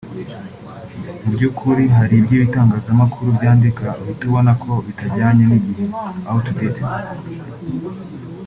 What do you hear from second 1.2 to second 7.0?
Mu by’ukurihari ibyo ibitangazamakuru byandika uhita ubona ko bitajyanye n’igihe(Outdated)